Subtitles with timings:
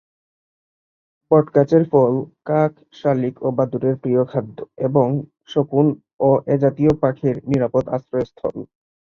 [1.31, 2.13] বট গাছের ফল
[2.47, 5.07] কাক, শালিক ও বাদুড়ের প্রিয় খাদ্য এবং
[5.49, 5.87] শকুন
[6.19, 8.55] ও এ জাতীয় পাখির নিরাপদ আশ্রয়স্থল।